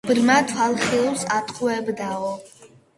ბრმა, 0.09 0.37
თვალხილულს 0.53 1.27
ატყუებდაო 1.37 2.37